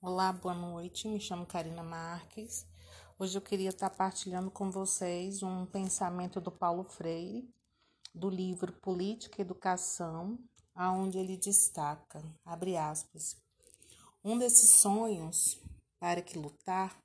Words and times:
Olá, 0.00 0.32
boa 0.32 0.54
noite. 0.54 1.08
Me 1.08 1.18
chamo 1.18 1.44
Karina 1.44 1.82
Marques. 1.82 2.64
Hoje 3.18 3.36
eu 3.36 3.42
queria 3.42 3.70
estar 3.70 3.90
partilhando 3.90 4.48
com 4.48 4.70
vocês 4.70 5.42
um 5.42 5.66
pensamento 5.66 6.40
do 6.40 6.52
Paulo 6.52 6.84
Freire, 6.84 7.52
do 8.14 8.30
livro 8.30 8.72
Política 8.74 9.38
e 9.38 9.42
Educação, 9.42 10.38
aonde 10.72 11.18
ele 11.18 11.36
destaca, 11.36 12.22
abre 12.44 12.76
aspas, 12.76 13.36
um 14.24 14.38
desses 14.38 14.70
sonhos 14.76 15.60
para 15.98 16.22
que 16.22 16.38
lutar, 16.38 16.96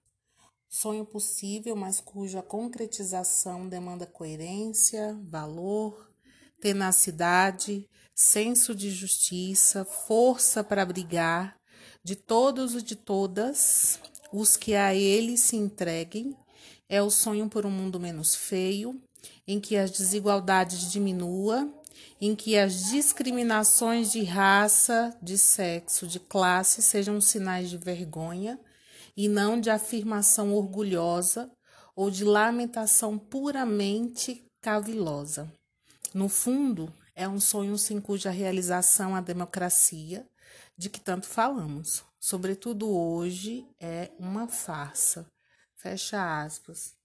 sonho 0.70 1.04
possível, 1.04 1.76
mas 1.76 2.00
cuja 2.00 2.44
concretização 2.44 3.68
demanda 3.68 4.06
coerência, 4.06 5.20
valor, 5.24 6.14
tenacidade, 6.62 7.90
senso 8.14 8.76
de 8.76 8.92
justiça, 8.92 9.84
força 9.84 10.64
para 10.64 10.86
brigar 10.86 11.60
de 12.04 12.16
todos 12.16 12.76
e 12.76 12.82
de 12.82 12.96
todas 12.96 14.00
os 14.32 14.58
que 14.58 14.76
a 14.76 14.94
ele 14.94 15.38
se 15.38 15.56
entreguem. 15.56 16.36
É 16.90 17.02
o 17.02 17.10
sonho 17.10 17.48
por 17.50 17.66
um 17.66 17.72
mundo 17.72 18.00
menos 18.00 18.36
feio, 18.36 19.02
em 19.48 19.60
que 19.60 19.78
as 19.78 19.92
desigualdades 19.92 20.92
diminuam, 20.92 21.74
em 22.20 22.36
que 22.36 22.58
as 22.58 22.90
discriminações 22.90 24.12
de 24.12 24.24
raça, 24.24 25.16
de 25.22 25.38
sexo, 25.38 26.08
de 26.08 26.20
classe 26.20 26.82
sejam 26.82 27.20
sinais 27.22 27.70
de 27.70 27.78
vergonha 27.78 28.60
e 29.16 29.28
não 29.28 29.60
de 29.60 29.70
afirmação 29.70 30.54
orgulhosa 30.54 31.52
ou 31.96 32.10
de 32.10 32.24
lamentação 32.24 33.18
puramente 33.18 34.44
cavilosa. 34.62 35.52
No 36.14 36.30
fundo, 36.30 36.92
é 37.16 37.28
um 37.28 37.40
sonho 37.40 37.78
sem 37.78 38.00
cuja 38.00 38.32
realização 38.32 39.16
a 39.16 39.22
democracia, 39.22 40.26
de 40.78 40.90
que 40.90 41.00
tanto 41.00 41.28
falamos, 41.28 42.04
sobretudo 42.20 42.90
hoje, 42.90 43.68
é 43.80 44.12
uma 44.20 44.48
farsa. 44.48 45.32
Fecha 45.76 46.44
aspas. 46.44 46.96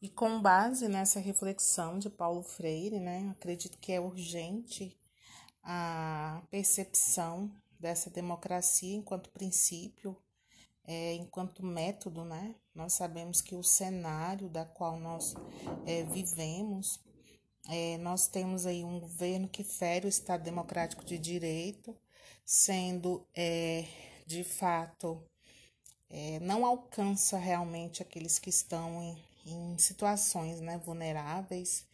E 0.00 0.08
com 0.08 0.40
base 0.40 0.86
nessa 0.86 1.18
reflexão 1.18 1.98
de 1.98 2.10
Paulo 2.10 2.42
Freire, 2.42 3.00
né, 3.00 3.30
acredito 3.30 3.78
que 3.78 3.92
é 3.92 4.00
urgente 4.00 4.96
a 5.62 6.42
percepção 6.50 7.50
dessa 7.80 8.10
democracia 8.10 8.94
enquanto 8.94 9.30
princípio, 9.30 10.16
é, 10.86 11.14
enquanto 11.14 11.64
método, 11.64 12.24
né? 12.24 12.54
Nós 12.74 12.92
sabemos 12.92 13.40
que 13.40 13.54
o 13.54 13.62
cenário 13.62 14.48
da 14.50 14.64
qual 14.64 15.00
nós 15.00 15.34
é, 15.86 16.02
vivemos 16.04 17.00
é, 17.68 17.96
nós 17.98 18.26
temos 18.26 18.66
aí 18.66 18.84
um 18.84 19.00
governo 19.00 19.48
que 19.48 19.64
fere 19.64 20.06
o 20.06 20.08
Estado 20.08 20.42
Democrático 20.42 21.04
de 21.04 21.18
Direito, 21.18 21.96
sendo 22.44 23.26
é, 23.34 23.86
de 24.26 24.44
fato 24.44 25.22
é, 26.10 26.38
não 26.40 26.64
alcança 26.64 27.38
realmente 27.38 28.02
aqueles 28.02 28.38
que 28.38 28.50
estão 28.50 29.02
em, 29.02 29.18
em 29.46 29.78
situações 29.78 30.60
né, 30.60 30.78
vulneráveis 30.78 31.86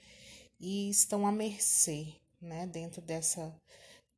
e 0.59 0.91
estão 0.91 1.27
à 1.27 1.33
mercê 1.33 2.15
né, 2.41 2.67
dentro 2.67 3.01
dessa, 3.01 3.55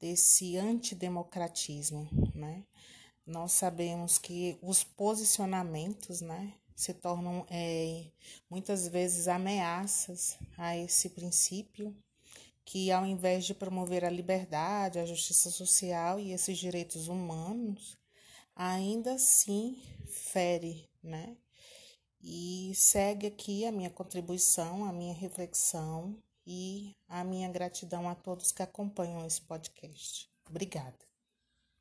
desse 0.01 0.57
antidemocratismo. 0.57 2.09
Né? 2.35 2.65
Nós 3.27 3.53
sabemos 3.53 4.19
que 4.19 4.59
os 4.63 4.83
posicionamentos 4.83 6.21
né, 6.21 6.55
se 6.75 6.95
tornam 6.95 7.47
é, 7.51 8.07
muitas 8.49 8.89
vezes 8.89 9.29
ameaças 9.29 10.39
a 10.57 10.77
esse 10.77 11.11
princípio 11.11 11.95
que, 12.65 12.91
ao 12.91 13.05
invés 13.05 13.45
de 13.45 13.55
promover 13.55 14.05
a 14.05 14.11
liberdade, 14.11 14.99
a 14.99 15.07
justiça 15.07 15.51
social 15.51 16.19
e 16.19 16.33
esses 16.33 16.59
direitos 16.59 17.09
humanos, 17.09 17.97
ainda 18.55 19.15
assim 19.15 19.83
fere, 20.07 20.89
né? 21.03 21.37
E 22.23 22.73
segue 22.75 23.27
aqui 23.27 23.67
a 23.67 23.73
minha 23.73 23.91
contribuição, 23.91 24.85
a 24.85 24.93
minha 24.93 25.13
reflexão 25.13 26.17
e 26.47 26.95
a 27.09 27.25
minha 27.25 27.49
gratidão 27.49 28.09
a 28.09 28.15
todos 28.15 28.53
que 28.53 28.63
acompanham 28.63 29.27
esse 29.27 29.41
podcast. 29.41 30.31
Obrigada. 30.49 31.12